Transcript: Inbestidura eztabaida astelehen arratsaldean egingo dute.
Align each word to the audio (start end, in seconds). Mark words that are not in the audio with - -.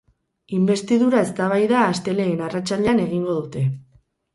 Inbestidura 0.59 1.21
eztabaida 1.27 1.85
astelehen 1.93 2.45
arratsaldean 2.49 3.07
egingo 3.09 3.41
dute. 3.41 3.69